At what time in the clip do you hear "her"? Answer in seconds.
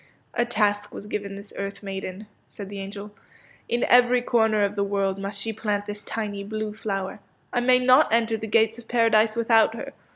9.75-9.93